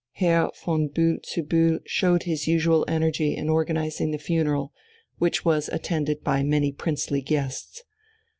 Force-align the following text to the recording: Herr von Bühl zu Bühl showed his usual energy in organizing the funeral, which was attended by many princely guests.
Herr 0.13 0.49
von 0.55 0.89
Bühl 0.89 1.23
zu 1.23 1.43
Bühl 1.43 1.79
showed 1.85 2.23
his 2.23 2.47
usual 2.47 2.83
energy 2.87 3.35
in 3.35 3.49
organizing 3.49 4.09
the 4.09 4.17
funeral, 4.17 4.73
which 5.19 5.45
was 5.45 5.69
attended 5.69 6.23
by 6.23 6.41
many 6.41 6.71
princely 6.71 7.21
guests. 7.21 7.83